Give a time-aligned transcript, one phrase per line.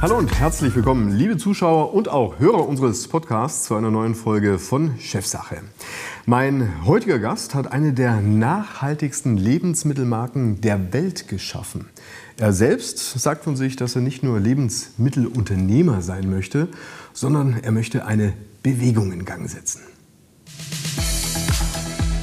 [0.00, 4.60] Hallo und herzlich willkommen, liebe Zuschauer und auch Hörer unseres Podcasts zu einer neuen Folge
[4.60, 5.56] von Chefsache.
[6.24, 11.86] Mein heutiger Gast hat eine der nachhaltigsten Lebensmittelmarken der Welt geschaffen.
[12.36, 16.68] Er selbst sagt von sich, dass er nicht nur Lebensmittelunternehmer sein möchte,
[17.12, 19.80] sondern er möchte eine Bewegung in Gang setzen.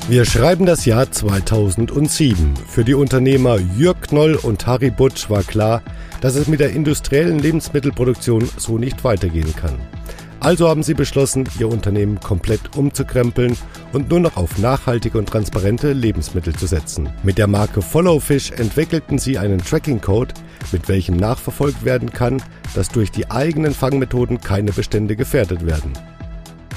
[0.08, 2.54] Wir schreiben das Jahr 2007.
[2.70, 5.82] Für die Unternehmer Jörg Knoll und Harry Butsch war klar,
[6.22, 9.76] dass es mit der industriellen Lebensmittelproduktion so nicht weitergehen kann.
[10.40, 13.58] Also haben sie beschlossen, ihr Unternehmen komplett umzukrempeln
[13.94, 17.10] und nur noch auf nachhaltige und transparente Lebensmittel zu setzen.
[17.24, 20.36] Mit der Marke Follow Fish entwickelten sie einen Tracking-Code,
[20.72, 22.44] mit welchem nachverfolgt werden kann,
[22.76, 25.94] dass durch die eigenen Fangmethoden keine Bestände gefährdet werden.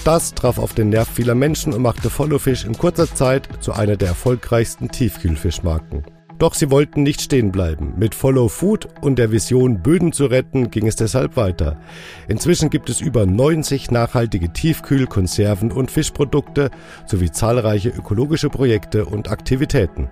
[0.05, 3.73] Das traf auf den Nerv vieler Menschen und machte Follow Fish in kurzer Zeit zu
[3.73, 6.05] einer der erfolgreichsten Tiefkühlfischmarken.
[6.38, 7.95] Doch sie wollten nicht stehen bleiben.
[7.98, 11.81] Mit Follow Food und der Vision, Böden zu retten, ging es deshalb weiter.
[12.28, 16.70] Inzwischen gibt es über 90 nachhaltige Tiefkühl-, Konserven- und Fischprodukte
[17.06, 20.09] sowie zahlreiche ökologische Projekte und Aktivitäten.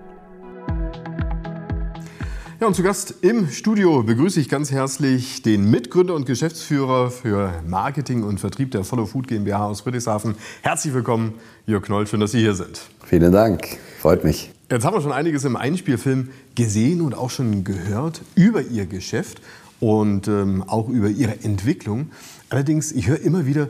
[2.59, 7.53] Ja, und zu Gast im Studio begrüße ich ganz herzlich den Mitgründer und Geschäftsführer für
[7.67, 10.33] Marketing und Vertrieb der Follow Food GmbH aus Friedrichshafen.
[10.63, 11.35] Herzlich willkommen,
[11.67, 12.81] Jörg Knoll, schön, dass Sie hier sind.
[13.05, 14.56] Vielen Dank, freut mich.
[14.69, 19.41] Jetzt haben wir schon einiges im Einspielfilm gesehen und auch schon gehört über Ihr Geschäft
[19.79, 22.11] und ähm, auch über Ihre Entwicklung.
[22.49, 23.69] Allerdings, ich höre immer wieder,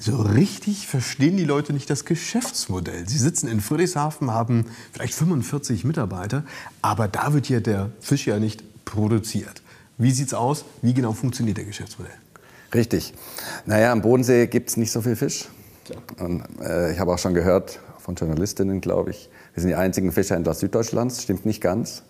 [0.00, 3.08] so richtig verstehen die Leute nicht das Geschäftsmodell.
[3.08, 6.42] Sie sitzen in Friedrichshafen, haben vielleicht 45 Mitarbeiter,
[6.80, 9.62] aber da wird ja der Fisch ja nicht produziert.
[9.96, 10.64] Wie sieht es aus?
[10.82, 12.16] Wie genau funktioniert der Geschäftsmodell?
[12.74, 13.14] Richtig.
[13.64, 15.46] Naja, am Bodensee gibt es nicht so viel Fisch.
[16.18, 20.12] Und, äh, ich habe auch schon gehört von Journalistinnen, glaube ich, wir sind die einzigen
[20.12, 22.02] Fischhändler Süddeutschlands, stimmt nicht ganz.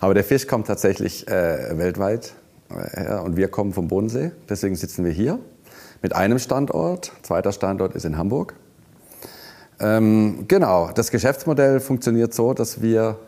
[0.00, 2.34] Aber der Fisch kommt tatsächlich äh, weltweit
[2.70, 4.32] äh, her und wir kommen vom Bodensee.
[4.48, 5.38] Deswegen sitzen wir hier
[6.02, 7.12] mit einem Standort.
[7.22, 8.54] Zweiter Standort ist in Hamburg.
[9.78, 13.18] Ähm, genau, das Geschäftsmodell funktioniert so, dass wir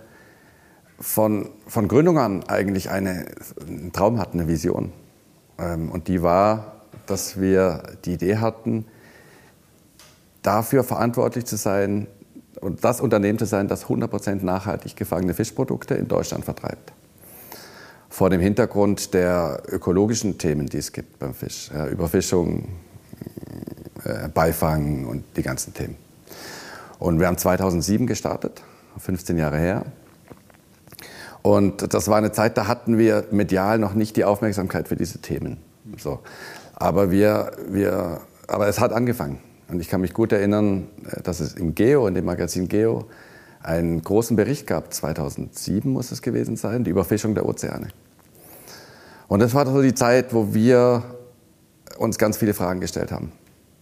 [0.99, 3.27] von, von Gründung an eigentlich eine,
[3.67, 4.93] einen Traum hatten, eine Vision.
[5.59, 8.87] Ähm, und die war, dass wir die Idee hatten,
[10.43, 12.09] dafür verantwortlich zu sein,
[12.61, 16.93] und das Unternehmen zu sein, das 100% nachhaltig gefangene Fischprodukte in Deutschland vertreibt.
[18.09, 21.71] Vor dem Hintergrund der ökologischen Themen, die es gibt beim Fisch.
[21.73, 22.69] Ja, Überfischung,
[24.05, 25.97] äh, Beifang und die ganzen Themen.
[26.99, 28.63] Und wir haben 2007 gestartet,
[28.99, 29.87] 15 Jahre her.
[31.43, 35.19] Und das war eine Zeit, da hatten wir medial noch nicht die Aufmerksamkeit für diese
[35.21, 35.57] Themen.
[35.97, 36.21] So.
[36.75, 39.41] Aber, wir, wir, aber es hat angefangen.
[39.73, 43.07] Und ich kann mich gut erinnern, äh, dass es im Geo, in dem Magazin Geo,
[43.63, 47.89] einen großen Bericht gab, 2007 muss es gewesen sein, die Überfischung der Ozeane.
[49.29, 51.05] Und das war so die Zeit, wo wir
[51.97, 53.33] uns ganz viele Fragen gestellt haben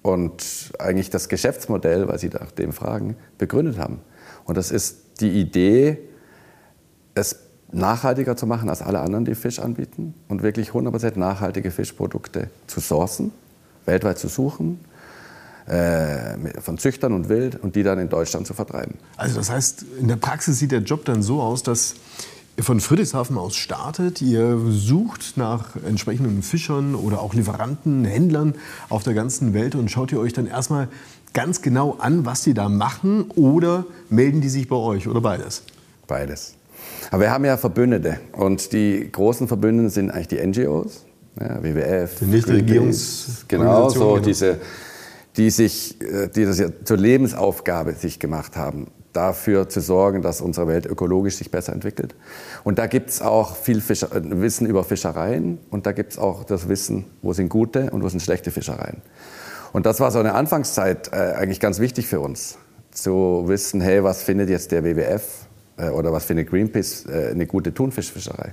[0.02, 4.00] und eigentlich das Geschäftsmodell, weil Sie nach dem fragen, begründet haben.
[4.44, 5.98] Und das ist die Idee,
[7.14, 7.36] es
[7.72, 12.80] nachhaltiger zu machen als alle anderen, die Fisch anbieten und wirklich 100% nachhaltige Fischprodukte zu
[12.80, 13.32] sourcen,
[13.86, 14.78] weltweit zu suchen
[15.66, 18.94] von Züchtern und Wild und die dann in Deutschland zu vertreiben.
[19.16, 21.94] Also das heißt, in der Praxis sieht der Job dann so aus, dass
[22.56, 28.54] ihr von Friedrichshafen aus startet, ihr sucht nach entsprechenden Fischern oder auch Lieferanten, Händlern
[28.88, 30.88] auf der ganzen Welt und schaut ihr euch dann erstmal
[31.32, 35.62] ganz genau an, was die da machen oder melden die sich bei euch oder beides?
[36.06, 36.54] Beides.
[37.10, 41.04] Aber wir haben ja Verbündete und die großen Verbündeten sind eigentlich die NGOs,
[41.40, 44.18] ja, WWF, die Nichtregierungs genau so genau.
[44.18, 44.58] diese
[45.36, 50.40] die, sich, äh, die das ja zur Lebensaufgabe sich gemacht haben, dafür zu sorgen, dass
[50.40, 52.14] unsere Welt ökologisch sich besser entwickelt.
[52.64, 56.18] Und da gibt es auch viel Fischer, äh, Wissen über Fischereien und da gibt es
[56.18, 59.02] auch das Wissen, wo sind gute und wo sind schlechte Fischereien.
[59.72, 62.58] Und das war so eine Anfangszeit äh, eigentlich ganz wichtig für uns,
[62.90, 67.46] zu wissen, hey, was findet jetzt der WWF äh, oder was findet Greenpeace äh, eine
[67.46, 68.52] gute Thunfischfischerei.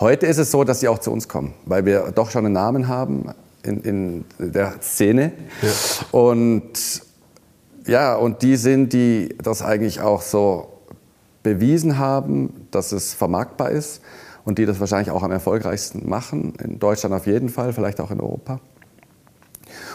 [0.00, 2.54] Heute ist es so, dass sie auch zu uns kommen, weil wir doch schon einen
[2.54, 3.26] Namen haben,
[3.62, 5.32] in, in der Szene.
[5.62, 5.68] Ja.
[6.10, 7.02] Und
[7.86, 10.68] ja, und die sind, die das eigentlich auch so
[11.42, 14.00] bewiesen haben, dass es vermarktbar ist
[14.44, 16.54] und die das wahrscheinlich auch am erfolgreichsten machen.
[16.62, 18.60] In Deutschland auf jeden Fall, vielleicht auch in Europa.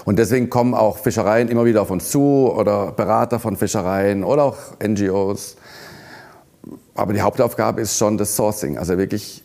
[0.06, 4.44] Und deswegen kommen auch Fischereien immer wieder auf uns zu oder Berater von Fischereien oder
[4.44, 5.58] auch NGOs.
[6.96, 9.44] Aber die Hauptaufgabe ist schon das Sourcing, also wirklich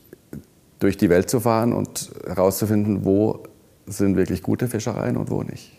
[0.78, 3.44] durch die Welt zu fahren und herauszufinden, wo
[3.86, 5.72] sind wirklich gute Fischereien und wo nicht.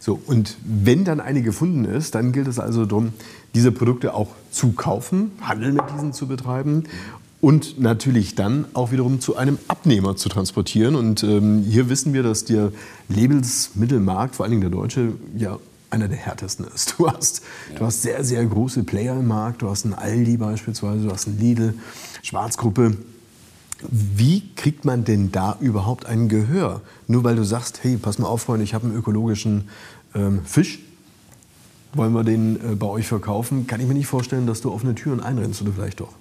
[0.00, 3.12] So, und wenn dann eine gefunden ist, dann gilt es also darum,
[3.54, 6.84] diese Produkte auch zu kaufen, Handel mit diesen zu betreiben
[7.40, 10.94] und natürlich dann auch wiederum zu einem Abnehmer zu transportieren.
[10.94, 12.72] Und ähm, hier wissen wir, dass der
[13.08, 15.58] Lebensmittelmarkt, vor allen Dingen der deutsche, ja
[15.90, 16.96] einer der härtesten ist.
[16.98, 17.42] Du hast,
[17.72, 17.78] ja.
[17.78, 19.62] du hast sehr, sehr große Player im Markt.
[19.62, 21.74] Du hast einen Aldi beispielsweise, du hast einen Lidl,
[22.22, 22.96] Schwarzgruppe.
[23.88, 26.80] Wie kriegt man denn da überhaupt ein Gehör?
[27.06, 29.68] Nur weil du sagst, hey, pass mal auf, Freunde, ich habe einen ökologischen
[30.14, 30.80] ähm, Fisch,
[31.94, 33.66] wollen wir den äh, bei euch verkaufen?
[33.66, 36.12] Kann ich mir nicht vorstellen, dass du offene Türen einrennst oder vielleicht doch?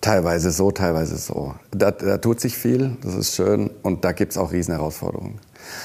[0.00, 1.54] Teilweise so, teilweise so.
[1.70, 5.38] Da, da tut sich viel, das ist schön und da gibt es auch Riesenherausforderungen.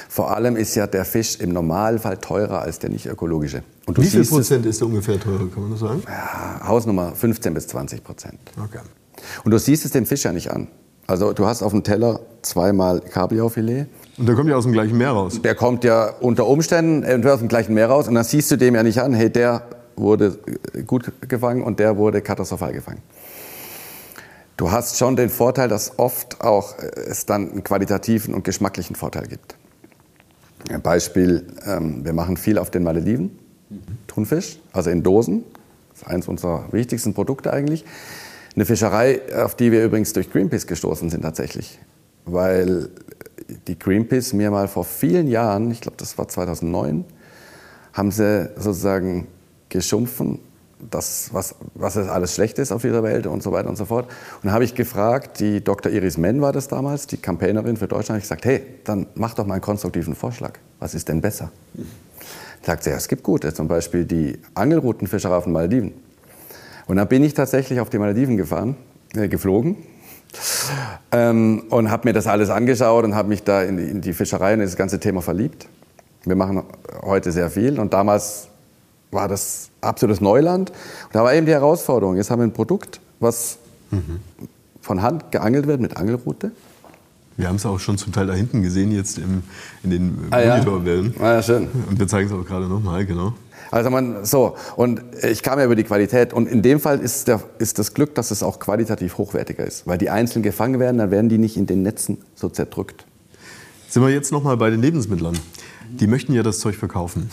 [0.08, 3.64] Vor allem ist ja der Fisch im Normalfall teurer als der nicht ökologische.
[3.88, 6.02] Wie viel Prozent ist der ungefähr teurer, kann man das sagen?
[6.08, 8.40] Ja, Hausnummer 15 bis 20 Prozent.
[8.58, 8.80] Okay.
[9.44, 10.68] Und du siehst es dem Fisch ja nicht an.
[11.08, 13.88] Also du hast auf dem Teller zweimal Kabeljaufilet.
[14.18, 15.42] Und der kommt ja aus dem gleichen Meer raus.
[15.42, 18.76] Der kommt ja unter Umständen aus dem gleichen Meer raus und dann siehst du dem
[18.76, 19.64] ja nicht an, hey, der
[19.96, 20.40] wurde
[20.88, 23.02] gut gefangen und der wurde katastrophal gefangen.
[24.58, 28.96] Du hast schon den Vorteil, dass oft auch äh, es dann einen qualitativen und geschmacklichen
[28.96, 29.56] Vorteil gibt.
[30.70, 33.38] Ein Beispiel, ähm, wir machen viel auf den Malediven,
[34.08, 35.44] Thunfisch, also in Dosen.
[35.92, 37.86] Das ist eines unserer wichtigsten Produkte eigentlich.
[38.56, 41.78] Eine Fischerei, auf die wir übrigens durch Greenpeace gestoßen sind tatsächlich.
[42.26, 42.90] Weil
[43.68, 47.04] die Greenpeace mir mal vor vielen Jahren, ich glaube das war 2009,
[47.94, 49.28] haben sie sozusagen
[49.70, 50.40] geschumpfen,
[50.80, 54.10] das, was, was alles schlecht ist auf dieser Welt und so weiter und so fort.
[54.44, 55.92] Und habe ich gefragt, die Dr.
[55.92, 59.46] Iris Menn war das damals, die Campaignerin für Deutschland, ich gesagt, hey, dann mach doch
[59.46, 60.60] mal einen konstruktiven Vorschlag.
[60.80, 61.52] Was ist denn besser?
[61.74, 61.86] Mhm.
[62.62, 66.05] Sagt sie, ja, es gibt gute, zum Beispiel die Angelroutenfischerei auf den Malediven.
[66.88, 68.76] Und dann bin ich tatsächlich auf die Malediven gefahren,
[69.16, 69.78] äh, geflogen
[71.12, 74.14] ähm, und habe mir das alles angeschaut und habe mich da in die, in die
[74.14, 75.68] Fischerei und in das ganze Thema verliebt.
[76.24, 76.64] Wir machen
[77.04, 78.48] heute sehr viel und damals
[79.12, 80.72] war das absolutes Neuland.
[80.72, 82.18] Und da war eben die Herausforderung.
[82.18, 83.58] Jetzt haben wir ein Produkt, was
[83.92, 84.20] mhm.
[84.82, 86.52] von Hand geangelt wird mit Angelrute.
[87.38, 89.44] Wir haben es auch schon zum Teil da hinten gesehen, jetzt im,
[89.84, 91.14] in den ah, Monitorwellen.
[91.18, 91.22] Ja.
[91.22, 91.68] Ah, ja, schön.
[91.90, 93.34] Und wir zeigen es auch gerade nochmal, genau.
[93.76, 96.32] Also man, so, und ich kam ja über die Qualität.
[96.32, 99.86] Und in dem Fall ist, der, ist das Glück, dass es auch qualitativ hochwertiger ist.
[99.86, 103.06] Weil die einzeln gefangen werden, dann werden die nicht in den Netzen so zerdrückt.
[103.90, 105.38] Sind wir jetzt nochmal bei den Lebensmittlern.
[105.90, 107.30] Die möchten ja das Zeug verkaufen.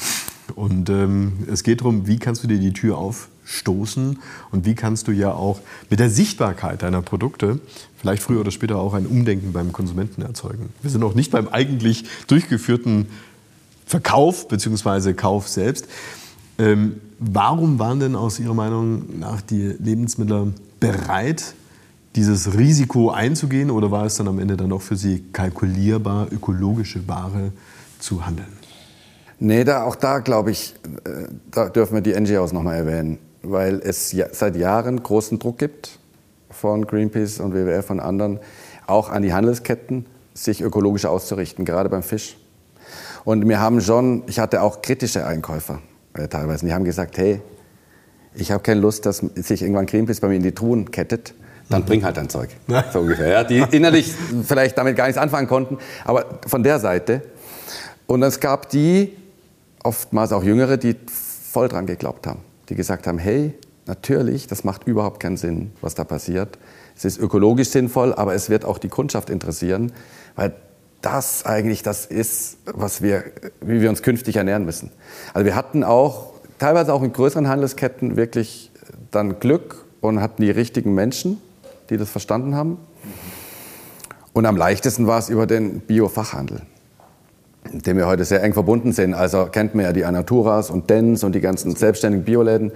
[0.57, 4.19] Und ähm, es geht darum, wie kannst du dir die Tür aufstoßen
[4.51, 5.61] und wie kannst du ja auch
[5.91, 7.61] mit der Sichtbarkeit deiner Produkte
[7.99, 10.71] vielleicht früher oder später auch ein Umdenken beim Konsumenten erzeugen.
[10.83, 13.07] Wir sind noch nicht beim eigentlich durchgeführten
[13.87, 15.13] Verkauf bzw.
[15.13, 15.87] Kauf selbst.
[16.63, 20.47] Ähm, warum waren denn aus Ihrer Meinung nach die Lebensmittler
[20.79, 21.55] bereit,
[22.15, 27.09] dieses Risiko einzugehen oder war es dann am Ende dann auch für Sie kalkulierbar, ökologische
[27.09, 27.51] Ware
[27.99, 28.53] zu handeln?
[29.41, 33.81] Nee, da, auch da glaube ich, äh, da dürfen wir die NGOs nochmal erwähnen, weil
[33.83, 35.99] es ja, seit Jahren großen Druck gibt
[36.49, 38.39] von Greenpeace und WWF und anderen,
[38.87, 42.37] auch an die Handelsketten, sich ökologisch auszurichten, gerade beim Fisch.
[43.25, 45.81] Und wir haben schon, ich hatte auch kritische Einkäufer
[46.15, 47.41] äh, teilweise, die haben gesagt, hey,
[48.35, 51.35] ich habe keine Lust, dass sich irgendwann Greenpeace bei mir in die Truhen kettet,
[51.69, 51.87] dann mhm.
[51.87, 52.51] bring halt dein Zeug.
[52.93, 53.29] So ungefähr.
[53.29, 54.13] Ja, die innerlich
[54.47, 57.23] vielleicht damit gar nichts anfangen konnten, aber von der Seite.
[58.07, 59.17] Und es gab die,
[59.83, 63.55] oftmals auch Jüngere, die voll dran geglaubt haben, die gesagt haben, hey,
[63.87, 66.59] natürlich, das macht überhaupt keinen Sinn, was da passiert.
[66.97, 69.93] Es ist ökologisch sinnvoll, aber es wird auch die Kundschaft interessieren,
[70.37, 70.55] weil
[71.03, 73.25] das eigentlich das ist, was wir,
[73.61, 74.91] wie wir uns künftig ernähren müssen.
[75.35, 78.71] Also wir hatten auch teilweise auch in größeren Handelsketten wirklich
[79.11, 81.41] dann Glück und hatten die richtigen Menschen,
[81.91, 82.79] die das verstanden haben.
[84.33, 86.63] Und am leichtesten war es über den Biofachhandel
[87.71, 89.15] mit dem wir heute sehr eng verbunden sind.
[89.15, 92.73] Also kennt man ja die Anaturas und Dens und die ganzen selbstständigen Bioläden.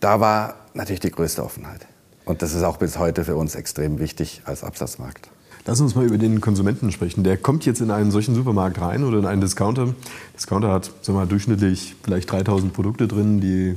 [0.00, 1.86] Da war natürlich die größte Offenheit.
[2.24, 5.28] Und das ist auch bis heute für uns extrem wichtig als Absatzmarkt.
[5.68, 7.24] Lass uns mal über den Konsumenten sprechen.
[7.24, 9.94] Der kommt jetzt in einen solchen Supermarkt rein oder in einen Discounter.
[10.34, 13.42] Discounter hat sagen wir mal, durchschnittlich vielleicht 3000 Produkte drin.
[13.42, 13.74] Die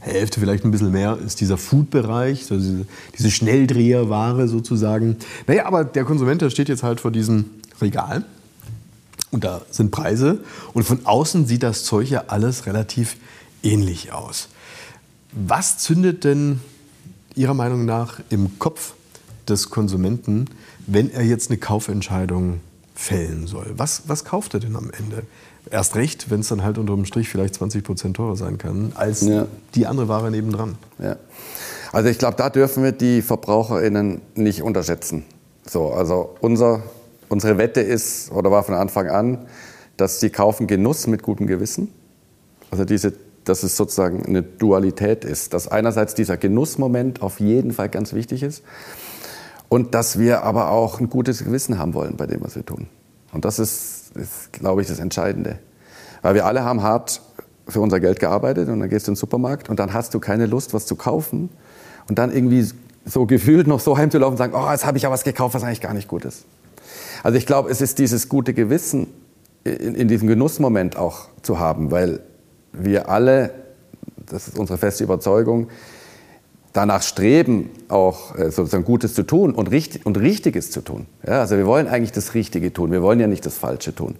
[0.00, 2.86] Hälfte, vielleicht ein bisschen mehr, ist dieser Food-Bereich, also diese,
[3.18, 5.18] diese Schnelldreherware sozusagen.
[5.46, 8.24] Naja, aber der Konsument, der steht jetzt halt vor diesem Regal
[9.30, 10.42] und da sind Preise.
[10.72, 13.16] Und von außen sieht das Zeug ja alles relativ
[13.62, 14.48] ähnlich aus.
[15.32, 16.60] Was zündet denn
[17.34, 18.94] Ihrer Meinung nach im Kopf
[19.48, 20.46] des Konsumenten,
[20.86, 22.60] wenn er jetzt eine Kaufentscheidung
[22.94, 23.72] fällen soll?
[23.76, 25.22] Was, was kauft er denn am Ende?
[25.70, 29.22] Erst recht, wenn es dann halt unterm Strich vielleicht 20 Prozent teurer sein kann als
[29.22, 29.46] ja.
[29.74, 30.76] die andere Ware nebendran.
[30.98, 31.16] Ja.
[31.92, 35.24] Also ich glaube, da dürfen wir die VerbraucherInnen nicht unterschätzen.
[35.66, 36.82] So, also unser
[37.28, 39.38] Unsere Wette ist oder war von Anfang an,
[39.96, 41.92] dass sie kaufen Genuss mit gutem Gewissen.
[42.70, 43.12] Also diese
[43.44, 48.42] dass es sozusagen eine Dualität ist, dass einerseits dieser Genussmoment auf jeden Fall ganz wichtig
[48.42, 48.62] ist
[49.74, 52.86] und dass wir aber auch ein gutes Gewissen haben wollen bei dem, was wir tun.
[53.32, 55.58] Und das ist, ist glaube ich, das Entscheidende.
[56.22, 57.20] Weil wir alle haben hart
[57.66, 60.20] für unser Geld gearbeitet und dann gehst du in den Supermarkt und dann hast du
[60.20, 61.50] keine Lust, was zu kaufen
[62.08, 62.70] und dann irgendwie
[63.04, 65.64] so gefühlt noch so heimzulaufen und sagen, oh, jetzt habe ich ja was gekauft, was
[65.64, 66.44] eigentlich gar nicht gut ist.
[67.24, 69.08] Also ich glaube, es ist dieses gute Gewissen
[69.64, 72.20] in, in diesem Genussmoment auch zu haben, weil
[72.72, 73.50] wir alle,
[74.24, 75.66] das ist unsere feste Überzeugung,
[76.74, 81.06] danach streben, auch äh, sozusagen Gutes zu tun und, richtig, und Richtiges zu tun.
[81.26, 84.16] Ja, also wir wollen eigentlich das Richtige tun, wir wollen ja nicht das Falsche tun.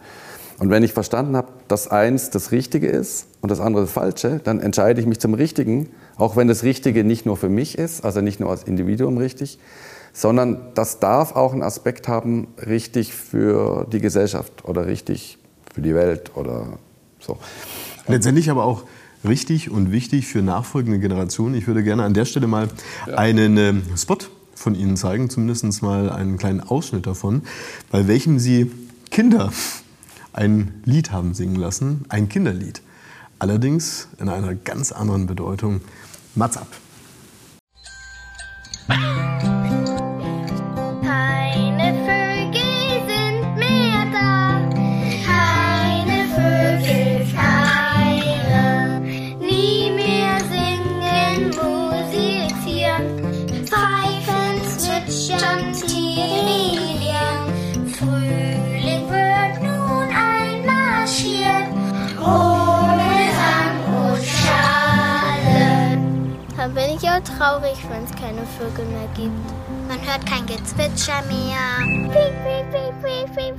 [0.59, 4.41] Und wenn ich verstanden habe, dass eins das Richtige ist und das andere das Falsche,
[4.43, 8.05] dann entscheide ich mich zum Richtigen, auch wenn das Richtige nicht nur für mich ist,
[8.05, 9.59] also nicht nur als Individuum richtig,
[10.13, 15.39] sondern das darf auch einen Aspekt haben, richtig für die Gesellschaft oder richtig
[15.75, 16.79] für die Welt oder
[17.19, 17.37] so.
[18.07, 18.85] Letztendlich aber auch
[19.25, 21.55] richtig und wichtig für nachfolgende Generationen.
[21.55, 22.69] Ich würde gerne an der Stelle mal
[23.07, 23.15] ja.
[23.15, 24.19] einen äh, Spot
[24.55, 27.43] von Ihnen zeigen, zumindest mal einen kleinen Ausschnitt davon,
[27.91, 28.71] bei welchem Sie
[29.11, 29.53] Kinder
[30.33, 32.83] ein Lied haben singen lassen, ein Kinderlied.
[33.39, 35.81] Allerdings in einer ganz anderen Bedeutung.
[36.35, 36.69] Mats ab.
[67.45, 69.33] Traurig, wenn es keine Vögel mehr gibt.
[69.89, 71.79] Man hört kein Gezwitscher mehr.
[72.11, 73.57] Piep, piep, piep, piep, piep.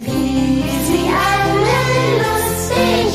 [0.00, 1.78] Wie sie alle
[2.24, 3.07] lustig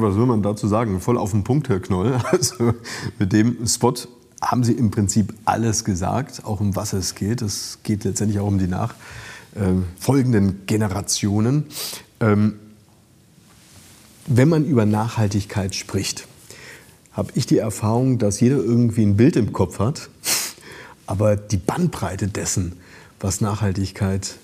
[0.00, 1.00] Was will man dazu sagen?
[1.00, 2.18] Voll auf den Punkt, Herr Knoll.
[2.30, 2.74] Also
[3.18, 3.94] mit dem Spot
[4.40, 7.42] haben Sie im Prinzip alles gesagt, auch um was es geht.
[7.42, 11.64] Es geht letztendlich auch um die nachfolgenden Generationen.
[12.20, 12.54] Ähm,
[14.26, 16.26] wenn man über Nachhaltigkeit spricht,
[17.12, 20.10] habe ich die Erfahrung, dass jeder irgendwie ein Bild im Kopf hat,
[21.06, 22.74] aber die Bandbreite dessen,
[23.20, 24.36] was Nachhaltigkeit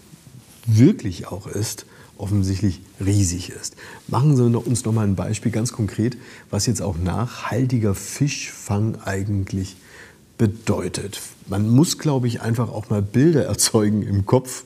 [0.67, 1.87] wirklich auch ist,
[2.19, 3.77] offensichtlich riesig ist.
[4.09, 6.17] Machen Sie uns noch mal ein Beispiel ganz konkret,
[6.51, 9.77] was jetzt auch nachhaltiger Fischfang eigentlich
[10.39, 11.21] bedeutet.
[11.47, 14.65] Man muss, glaube ich, einfach auch mal Bilder erzeugen im Kopf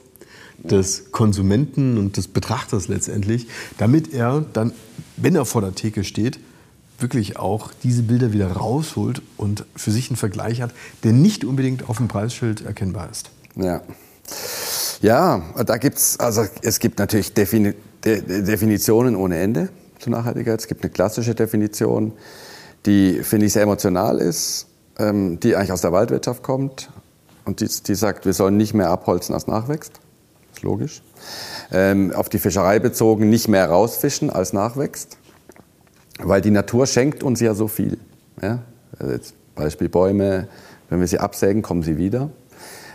[0.62, 4.72] des Konsumenten und des Betrachters letztendlich, damit er dann,
[5.16, 6.40] wenn er vor der Theke steht,
[6.98, 10.72] wirklich auch diese Bilder wieder rausholt und für sich einen Vergleich hat,
[11.04, 13.30] der nicht unbedingt auf dem Preisschild erkennbar ist.
[13.54, 13.82] Ja.
[15.00, 17.74] Ja, da gibt's also es gibt natürlich Defini
[18.04, 20.60] De Definitionen ohne Ende zur Nachhaltigkeit.
[20.60, 22.12] Es gibt eine klassische Definition,
[22.86, 24.66] die, finde ich, sehr emotional ist,
[24.98, 26.90] ähm, die eigentlich aus der Waldwirtschaft kommt
[27.44, 30.00] und die, die sagt, wir sollen nicht mehr abholzen, als nachwächst.
[30.54, 31.02] Ist logisch.
[31.72, 35.18] Ähm, auf die Fischerei bezogen, nicht mehr rausfischen, als nachwächst.
[36.20, 37.98] Weil die Natur schenkt uns ja so viel.
[38.42, 38.60] Ja?
[38.98, 40.48] Also jetzt Beispiel Bäume,
[40.88, 42.30] wenn wir sie absägen, kommen sie wieder.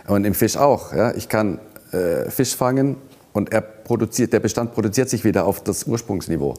[0.06, 0.92] Und im Fisch auch.
[0.92, 1.14] Ja?
[1.14, 1.58] Ich kann
[1.94, 2.96] äh, Fisch fangen
[3.32, 6.54] und er produziert, der Bestand produziert sich wieder auf das Ursprungsniveau.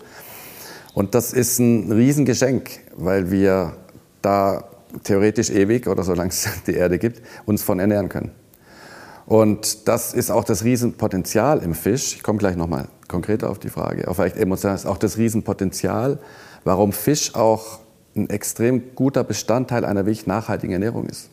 [0.93, 3.73] Und das ist ein Riesengeschenk, weil wir
[4.21, 4.63] da
[5.03, 8.31] theoretisch ewig oder solange es die Erde gibt, uns von ernähren können.
[9.25, 12.15] Und das ist auch das Riesenpotenzial im Fisch.
[12.15, 14.07] Ich komme gleich nochmal konkreter auf die Frage.
[14.07, 16.19] Auch vielleicht emotional ist auch das Riesenpotenzial,
[16.63, 17.79] warum Fisch auch
[18.15, 21.29] ein extrem guter Bestandteil einer wirklich nachhaltigen Ernährung ist.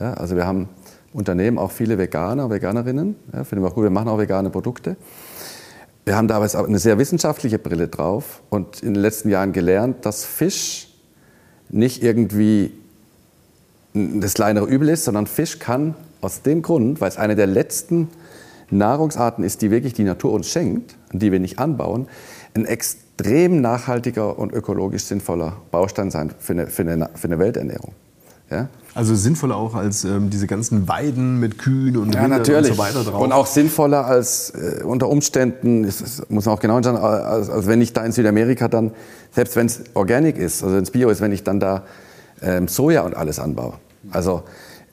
[0.00, 0.68] Ja, also wir haben
[1.12, 3.16] Unternehmen auch viele Veganer, Veganerinnen.
[3.32, 4.96] Ja, finden wir auch gut, wir machen auch vegane Produkte.
[6.04, 10.06] Wir haben da aber eine sehr wissenschaftliche Brille drauf und in den letzten Jahren gelernt,
[10.06, 10.88] dass Fisch
[11.68, 12.72] nicht irgendwie
[13.92, 18.08] das kleinere Übel ist, sondern Fisch kann aus dem Grund, weil es eine der letzten
[18.70, 22.08] Nahrungsarten ist, die wirklich die Natur uns schenkt und die wir nicht anbauen,
[22.54, 27.92] ein extrem nachhaltiger und ökologisch sinnvoller Baustein sein für eine, für eine, für eine Welternährung.
[28.50, 28.68] Ja?
[28.98, 32.72] Also sinnvoller auch als ähm, diese ganzen Weiden mit Kühen und ja, natürlich.
[32.72, 33.22] und so weiter drauf.
[33.22, 37.48] Und auch sinnvoller als äh, unter Umständen, das, das muss man auch genau anschauen, als,
[37.48, 38.90] als wenn ich da in Südamerika dann,
[39.30, 41.84] selbst wenn es organic ist, also wenn es bio ist, wenn ich dann da
[42.42, 43.74] ähm, Soja und alles anbaue.
[44.10, 44.42] Also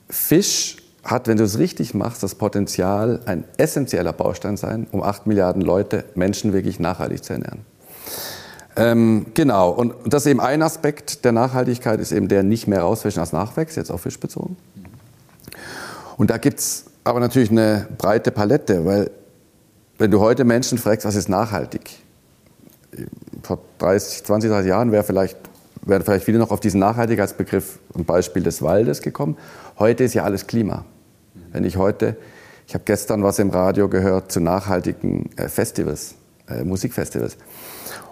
[0.08, 5.26] Fisch hat, wenn du es richtig machst, das Potenzial, ein essentieller Baustein sein, um acht
[5.26, 7.62] Milliarden Leute, Menschen wirklich nachhaltig zu ernähren.
[8.76, 12.82] Ähm, genau, und das ist eben ein Aspekt der Nachhaltigkeit, ist eben der nicht mehr
[12.82, 14.56] rausfischen als Nachwächst, jetzt auf Fisch bezogen.
[16.18, 19.10] Und da gibt es aber natürlich eine breite Palette, weil
[19.96, 21.98] wenn du heute Menschen fragst, was ist nachhaltig?
[23.42, 25.38] Vor 30, 20, 30 Jahren wäre vielleicht,
[25.82, 29.38] wären vielleicht viele noch auf diesen Nachhaltigkeitsbegriff, ein Beispiel des Waldes gekommen.
[29.78, 30.84] Heute ist ja alles Klima.
[31.52, 32.16] Wenn ich heute,
[32.66, 36.14] ich habe gestern was im Radio gehört zu nachhaltigen äh, Festivals,
[36.48, 37.38] äh, Musikfestivals.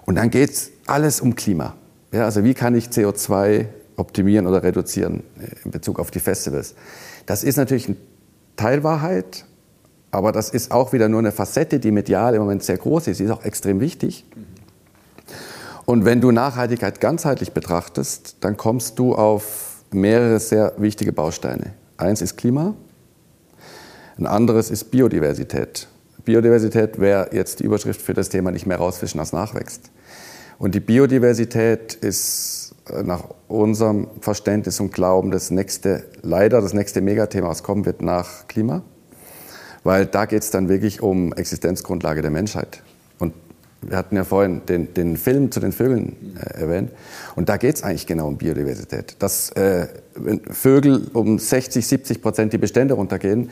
[0.06, 1.75] Und dann geht es alles um Klima.
[2.12, 6.75] Ja, also wie kann ich CO2 optimieren oder reduzieren äh, in Bezug auf die Festivals?
[7.26, 7.96] Das ist natürlich eine
[8.56, 9.44] Teilwahrheit,
[10.11, 13.18] aber das ist auch wieder nur eine Facette, die medial im Moment sehr groß ist.
[13.18, 14.25] Sie ist auch extrem wichtig.
[15.87, 21.75] Und wenn du Nachhaltigkeit ganzheitlich betrachtest, dann kommst du auf mehrere sehr wichtige Bausteine.
[21.96, 22.75] Eins ist Klima,
[24.18, 25.88] ein anderes ist Biodiversität.
[26.25, 29.90] Biodiversität wäre jetzt die Überschrift für das Thema nicht mehr rausfischen als nachwächst.
[30.59, 37.00] Und die Biodiversität ist äh, nach unserem Verständnis und Glauben das nächste, leider das nächste
[37.00, 38.83] Megathema, was kommen wird nach Klima.
[39.83, 42.83] Weil da geht es dann wirklich um Existenzgrundlage der Menschheit.
[43.19, 43.35] Und
[43.83, 46.90] wir hatten ja vorhin den, den Film zu den Vögeln äh, erwähnt.
[47.37, 49.16] Und da geht es eigentlich genau um Biodiversität.
[49.19, 49.88] Dass äh,
[50.50, 53.50] Vögel um 60, 70 Prozent die Bestände runtergehen,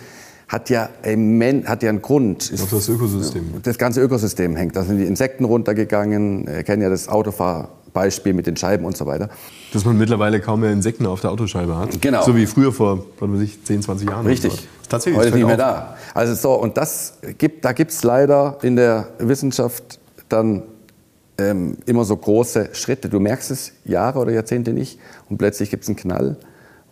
[0.52, 2.50] hat ja, immen, hat ja einen Grund.
[2.50, 3.54] Ist, das Ökosystem.
[3.62, 4.76] Das ganze Ökosystem hängt.
[4.76, 6.46] Da sind die Insekten runtergegangen.
[6.46, 9.30] Wir kennen ja das Autofahrbeispiel mit den Scheiben und so weiter.
[9.72, 12.02] Dass man mittlerweile kaum mehr Insekten auf der Autoscheibe hat.
[12.02, 12.22] Genau.
[12.22, 14.26] So wie früher vor, was weiß ich, 10, 20 Jahren.
[14.26, 14.52] Richtig.
[14.52, 15.22] Ist tatsächlich.
[15.22, 15.96] Heute nicht mehr da.
[16.12, 20.64] Also so, und das gibt, da gibt es leider in der Wissenschaft dann
[21.38, 23.08] ähm, immer so große Schritte.
[23.08, 24.98] Du merkst es Jahre oder Jahrzehnte nicht
[25.30, 26.36] und plötzlich gibt es einen Knall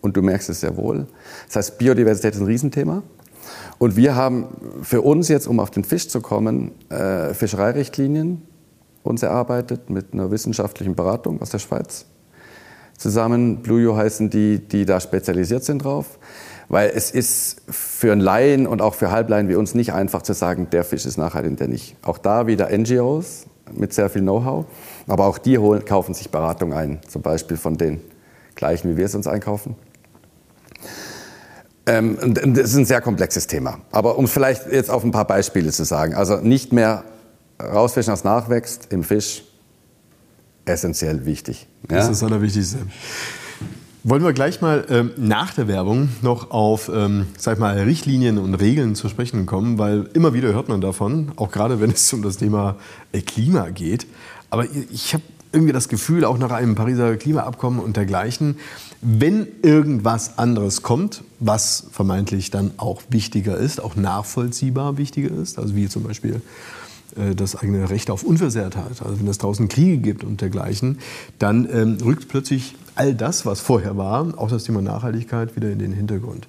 [0.01, 1.05] und du merkst es sehr wohl.
[1.45, 3.03] Das heißt, Biodiversität ist ein Riesenthema.
[3.81, 4.45] Und wir haben
[4.83, 8.43] für uns jetzt, um auf den Fisch zu kommen, äh, Fischereirichtlinien
[9.01, 12.05] uns erarbeitet mit einer wissenschaftlichen Beratung aus der Schweiz.
[12.95, 16.19] Zusammen, Blujo heißen die, die da spezialisiert sind drauf.
[16.69, 20.33] Weil es ist für einen Laien und auch für Halbleien wie uns nicht einfach zu
[20.33, 21.95] sagen, der Fisch ist nachhaltig der nicht.
[22.03, 24.65] Auch da wieder NGOs mit sehr viel Know-how.
[25.07, 27.99] Aber auch die holen, kaufen sich Beratung ein, zum Beispiel von den
[28.53, 29.75] gleichen, wie wir es uns einkaufen.
[31.91, 33.79] Ähm, das ist ein sehr komplexes Thema.
[33.91, 36.13] Aber um vielleicht jetzt auf ein paar Beispiele zu sagen.
[36.13, 37.03] Also nicht mehr
[37.61, 39.43] rausfischen, als nachwächst im Fisch,
[40.65, 41.67] essentiell wichtig.
[41.89, 41.97] Ja?
[41.97, 42.77] Das ist das Allerwichtigste.
[44.03, 48.55] Wollen wir gleich mal ähm, nach der Werbung noch auf ähm, sag mal, Richtlinien und
[48.55, 52.23] Regeln zu sprechen kommen, weil immer wieder hört man davon, auch gerade wenn es um
[52.23, 52.77] das Thema
[53.11, 54.07] äh, Klima geht.
[54.49, 58.57] Aber ich habe irgendwie das Gefühl, auch nach einem Pariser Klimaabkommen und dergleichen,
[59.01, 65.75] wenn irgendwas anderes kommt, was vermeintlich dann auch wichtiger ist, auch nachvollziehbar wichtiger ist, also
[65.75, 66.41] wie zum Beispiel
[67.15, 70.99] äh, das eigene Recht auf Unversehrtheit, also wenn es draußen Kriege gibt und dergleichen,
[71.39, 75.79] dann ähm, rückt plötzlich all das, was vorher war, auch das Thema Nachhaltigkeit, wieder in
[75.79, 76.47] den Hintergrund.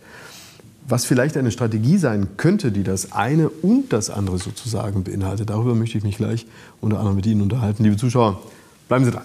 [0.87, 5.75] Was vielleicht eine Strategie sein könnte, die das eine und das andere sozusagen beinhaltet, darüber
[5.75, 6.47] möchte ich mich gleich
[6.81, 7.85] unter anderem mit Ihnen unterhalten.
[7.85, 8.43] Liebe Zuschauer,
[8.89, 9.23] bleiben Sie dran.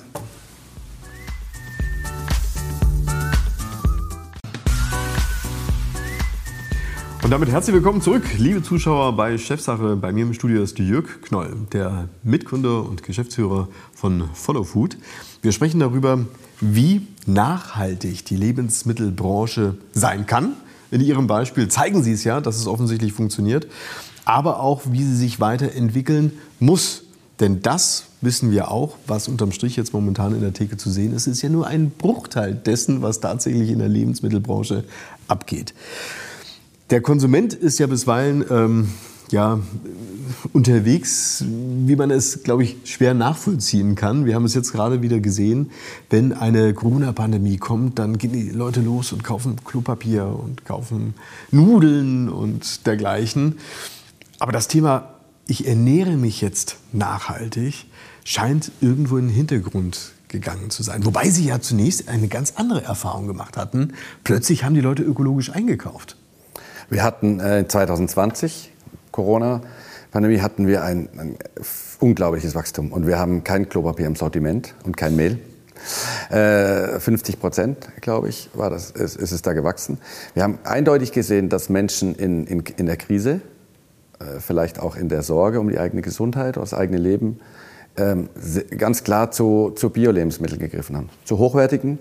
[7.28, 9.98] Und damit herzlich willkommen zurück, liebe Zuschauer bei Chefsache.
[9.98, 14.98] Bei mir im Studio ist Jörg Knoll, der Mitgründer und Geschäftsführer von Follow Food.
[15.42, 16.26] Wir sprechen darüber,
[16.62, 20.54] wie nachhaltig die Lebensmittelbranche sein kann.
[20.90, 23.68] In Ihrem Beispiel zeigen Sie es ja, dass es offensichtlich funktioniert,
[24.24, 27.04] aber auch, wie sie sich weiterentwickeln muss.
[27.42, 31.14] Denn das wissen wir auch, was unterm Strich jetzt momentan in der Theke zu sehen
[31.14, 34.86] ist, ist ja nur ein Bruchteil dessen, was tatsächlich in der Lebensmittelbranche
[35.28, 35.74] abgeht.
[36.90, 38.88] Der Konsument ist ja bisweilen ähm,
[39.30, 39.60] ja,
[40.54, 44.26] unterwegs, wie man es, glaube ich, schwer nachvollziehen kann.
[44.26, 45.70] Wir haben es jetzt gerade wieder gesehen,
[46.10, 51.14] wenn eine Corona-Pandemie kommt, dann gehen die Leute los und kaufen Klopapier und kaufen
[51.52, 53.58] Nudeln und dergleichen.
[54.40, 57.88] Aber das Thema, ich ernähre mich jetzt nachhaltig,
[58.24, 61.06] scheint irgendwo in den Hintergrund gegangen zu sein.
[61.06, 63.94] Wobei sie ja zunächst eine ganz andere Erfahrung gemacht hatten.
[64.24, 66.17] Plötzlich haben die Leute ökologisch eingekauft.
[66.90, 68.72] Wir hatten äh, 2020
[69.12, 71.38] Corona-Pandemie hatten wir ein, ein,
[72.00, 75.40] unglaubliches Wachstum und wir haben kein Klopapier im Sortiment und kein Mehl.
[76.30, 79.98] Äh, 50 Prozent, glaube ich, war das, ist, ist, es da gewachsen.
[80.34, 83.42] Wir haben eindeutig gesehen, dass Menschen in, in, in der Krise,
[84.20, 87.40] äh, vielleicht auch in der Sorge um die eigene Gesundheit, das eigene Leben,
[87.98, 88.30] ähm,
[88.78, 91.10] ganz klar zu, zu Bio-Lebensmitteln gegriffen haben.
[91.26, 92.00] Zu hochwertigen,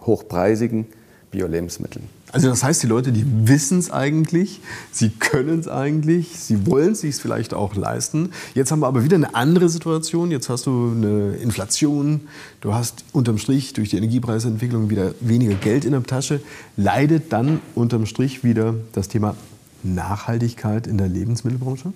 [0.00, 0.86] hochpreisigen
[1.30, 2.08] Bio-Lebensmitteln.
[2.36, 4.60] Also das heißt, die Leute, die wissen es eigentlich,
[4.92, 8.28] sie können es eigentlich, sie wollen es sich vielleicht auch leisten.
[8.52, 10.30] Jetzt haben wir aber wieder eine andere Situation.
[10.30, 12.28] Jetzt hast du eine Inflation,
[12.60, 16.42] du hast unterm Strich durch die Energiepreisentwicklung wieder weniger Geld in der Tasche.
[16.76, 19.34] Leidet dann unterm Strich wieder das Thema
[19.82, 21.94] Nachhaltigkeit in der Lebensmittelbranche?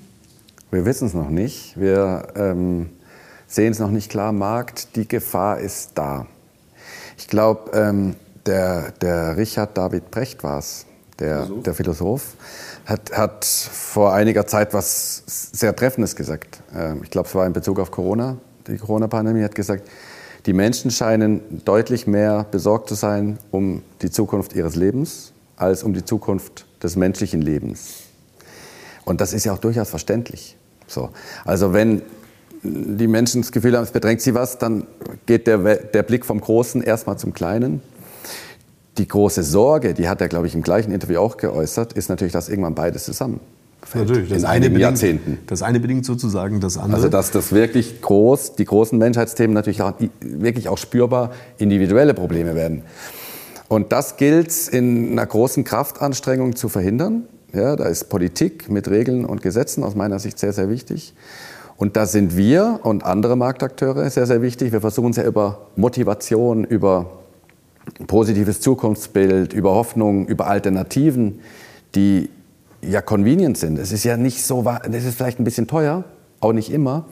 [0.70, 1.78] Wir wissen es noch nicht.
[1.78, 2.88] Wir ähm,
[3.46, 4.32] sehen es noch nicht klar.
[4.32, 6.26] Markt, die Gefahr ist da.
[7.18, 8.14] Ich glaube, ähm,
[8.50, 10.84] der, der Richard David Brecht war es,
[11.18, 12.22] der Philosoph, der Philosoph
[12.86, 16.60] hat, hat vor einiger Zeit was sehr Treffendes gesagt.
[16.74, 19.88] Ähm, ich glaube, es war in Bezug auf Corona, die Corona-Pandemie, hat gesagt,
[20.46, 25.92] die Menschen scheinen deutlich mehr besorgt zu sein um die Zukunft ihres Lebens als um
[25.92, 28.04] die Zukunft des menschlichen Lebens.
[29.04, 30.56] Und das ist ja auch durchaus verständlich.
[30.86, 31.10] So.
[31.44, 32.02] Also wenn
[32.62, 34.86] die Menschen das Gefühl haben, es bedrängt sie was, dann
[35.26, 37.82] geht der, der Blick vom Großen erstmal zum Kleinen.
[39.00, 42.34] Die große Sorge, die hat er, glaube ich, im gleichen Interview auch geäußert, ist natürlich,
[42.34, 43.40] dass irgendwann beides zusammen.
[43.94, 45.38] Natürlich, das in eine bedingt, Jahrzehnten.
[45.46, 46.96] Das eine bedingt sozusagen das andere.
[46.96, 52.54] Also dass das wirklich groß, die großen Menschheitsthemen natürlich auch, wirklich auch spürbar individuelle Probleme
[52.54, 52.82] werden.
[53.68, 57.22] Und das gilt in einer großen Kraftanstrengung zu verhindern.
[57.54, 61.14] Ja, da ist Politik mit Regeln und Gesetzen aus meiner Sicht sehr, sehr wichtig.
[61.78, 64.72] Und da sind wir und andere Marktakteure sehr, sehr wichtig.
[64.72, 67.19] Wir versuchen es ja über Motivation, über
[68.06, 71.40] positives Zukunftsbild, über Hoffnung, über Alternativen,
[71.94, 72.30] die
[72.82, 73.78] ja convenient sind.
[73.78, 76.04] Es ist ja nicht so, es ist vielleicht ein bisschen teuer,
[76.40, 77.06] auch nicht immer,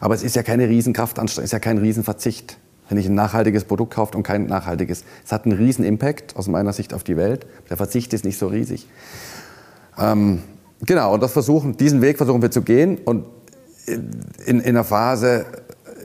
[0.00, 2.58] aber es ist ja keine Riesenkraftanstrengung, es ist ja kein Riesenverzicht.
[2.88, 6.46] Wenn ich ein nachhaltiges Produkt kaufe und kein nachhaltiges, es hat einen riesen Impact aus
[6.46, 7.44] meiner Sicht auf die Welt.
[7.68, 8.86] Der Verzicht ist nicht so riesig.
[9.98, 10.42] Ähm,
[10.84, 12.98] genau, und das versuchen, diesen Weg versuchen wir zu gehen.
[13.04, 13.24] Und
[13.86, 15.46] in, in einer Phase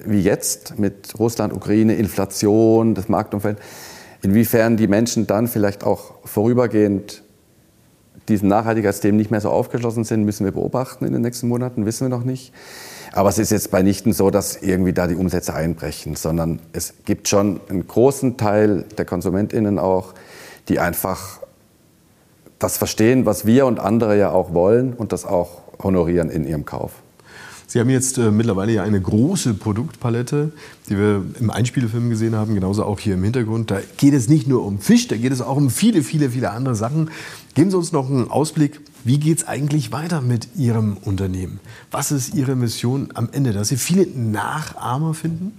[0.05, 3.59] wie jetzt mit Russland, Ukraine, Inflation, das Marktumfeld,
[4.21, 7.23] inwiefern die Menschen dann vielleicht auch vorübergehend
[8.27, 12.09] diesen Nachhaltigkeitsthemen nicht mehr so aufgeschlossen sind, müssen wir beobachten in den nächsten Monaten, wissen
[12.09, 12.53] wir noch nicht.
[13.13, 16.93] Aber es ist jetzt bei Nichten so, dass irgendwie da die Umsätze einbrechen, sondern es
[17.05, 20.13] gibt schon einen großen Teil der KonsumentInnen auch,
[20.69, 21.39] die einfach
[22.57, 26.63] das verstehen, was wir und andere ja auch wollen und das auch honorieren in ihrem
[26.63, 27.00] Kauf.
[27.71, 30.51] Sie haben jetzt äh, mittlerweile ja eine große Produktpalette,
[30.89, 33.71] die wir im Einspielfilm gesehen haben, genauso auch hier im Hintergrund.
[33.71, 36.51] Da geht es nicht nur um Fisch, da geht es auch um viele, viele, viele
[36.51, 37.11] andere Sachen.
[37.55, 41.61] Geben Sie uns noch einen Ausblick, wie geht es eigentlich weiter mit Ihrem Unternehmen?
[41.91, 45.53] Was ist Ihre Mission am Ende, dass Sie viele Nachahmer finden?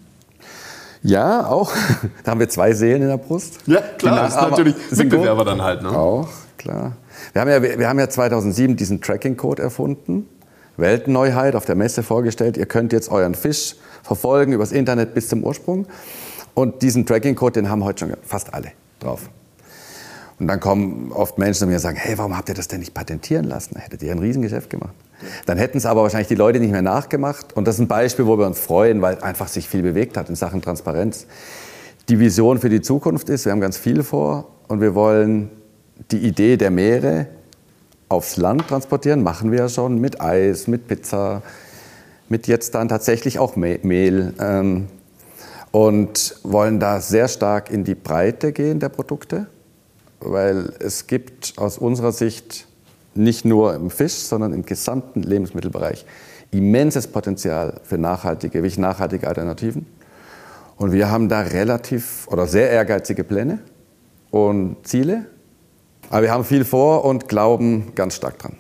[1.02, 1.72] Ja, auch.
[2.24, 3.60] Da haben wir zwei Seelen in der Brust.
[3.64, 5.82] Ja, klar, das ist natürlich Mitbewerber dann halt.
[5.82, 5.88] Ne?
[5.88, 6.94] Auch, klar.
[7.32, 10.26] Wir haben, ja, wir haben ja 2007 diesen Tracking-Code erfunden.
[10.76, 12.56] Weltneuheit auf der Messe vorgestellt.
[12.56, 15.86] Ihr könnt jetzt euren Fisch verfolgen übers Internet bis zum Ursprung.
[16.54, 19.30] Und diesen Tracking-Code, den haben heute schon fast alle drauf.
[20.38, 22.80] Und dann kommen oft Menschen zu mir und sagen, hey, warum habt ihr das denn
[22.80, 23.76] nicht patentieren lassen?
[23.78, 24.92] Hättet ihr ein Riesengeschäft gemacht.
[25.46, 27.52] Dann hätten es aber wahrscheinlich die Leute nicht mehr nachgemacht.
[27.52, 30.28] Und das ist ein Beispiel, wo wir uns freuen, weil einfach sich viel bewegt hat
[30.28, 31.26] in Sachen Transparenz.
[32.08, 35.50] Die Vision für die Zukunft ist, wir haben ganz viel vor und wir wollen
[36.10, 37.28] die Idee der Meere
[38.12, 41.42] aufs Land transportieren, machen wir ja schon mit Eis, mit Pizza,
[42.28, 44.34] mit jetzt dann tatsächlich auch Mehl.
[44.38, 44.88] Ähm,
[45.72, 49.46] und wollen da sehr stark in die Breite gehen der Produkte,
[50.20, 52.68] weil es gibt aus unserer Sicht
[53.14, 56.04] nicht nur im Fisch, sondern im gesamten Lebensmittelbereich
[56.50, 59.86] immenses Potenzial für nachhaltige, wirklich nachhaltige Alternativen.
[60.76, 63.60] Und wir haben da relativ oder sehr ehrgeizige Pläne
[64.30, 65.26] und Ziele
[66.10, 68.56] aber wir haben viel vor und glauben ganz stark dran.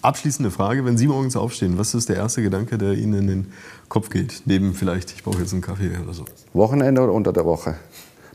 [0.00, 3.52] Abschließende Frage, wenn Sie morgens aufstehen, was ist der erste Gedanke, der Ihnen in den
[3.88, 4.42] Kopf geht?
[4.46, 6.24] Neben vielleicht, ich brauche jetzt einen Kaffee oder so.
[6.52, 7.74] Wochenende oder unter der Woche?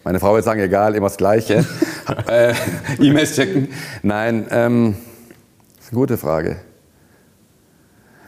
[0.03, 1.65] Meine Frau wird sagen, egal, immer das Gleiche.
[2.27, 2.53] äh,
[2.99, 3.69] E-Mails checken.
[4.01, 4.97] Nein, ähm,
[5.77, 6.57] das ist eine gute Frage.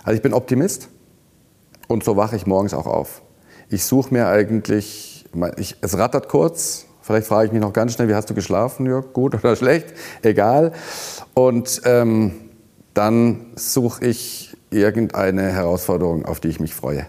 [0.04, 0.88] Also ich bin Optimist
[1.88, 3.22] und so wache ich morgens auch auf.
[3.70, 5.26] Ich suche mir eigentlich,
[5.58, 8.88] ich, es rattert kurz, Vielleicht frage ich mich noch ganz schnell, wie hast du geschlafen,
[8.88, 9.14] Jörg?
[9.14, 9.94] Gut oder schlecht?
[10.24, 10.72] Egal.
[11.36, 12.32] Und ähm,
[12.96, 17.06] dann suche ich irgendeine Herausforderung, auf die ich mich freue.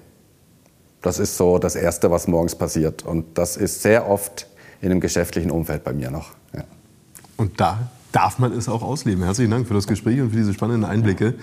[1.01, 3.07] Das ist so das Erste, was morgens passiert.
[3.07, 4.47] Und das ist sehr oft
[4.83, 6.33] in einem geschäftlichen Umfeld bei mir noch.
[6.55, 6.65] Ja.
[7.39, 9.25] Und da darf man es auch ausleben.
[9.25, 11.37] Herzlichen Dank für das Gespräch und für diese spannenden Einblicke.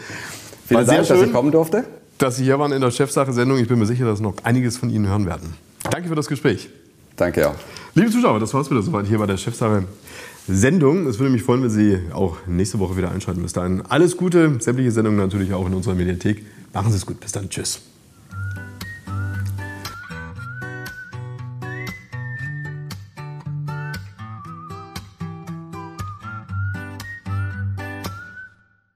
[0.67, 1.85] Vielen War Dank, schön, dass ich kommen durfte.
[2.19, 3.57] Dass Sie hier waren in der Chefsache-Sendung.
[3.57, 5.55] Ich bin mir sicher, dass noch einiges von Ihnen hören werden.
[5.89, 6.69] Danke für das Gespräch.
[7.15, 7.55] Danke auch.
[7.95, 9.83] Liebe Zuschauer, das war's wieder soweit hier bei der Chefsache
[10.47, 11.05] Sendung.
[11.05, 13.43] Es würde mich freuen, wenn Sie auch nächste Woche wieder einschalten.
[13.43, 16.43] Bis dahin alles Gute, sämtliche Sendungen natürlich auch in unserer Mediathek.
[16.73, 17.19] Machen Sie es gut.
[17.19, 17.51] Bis dann.
[17.51, 17.81] Tschüss.